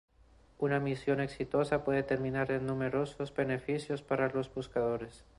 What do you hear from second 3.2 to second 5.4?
beneficios para los buscadores.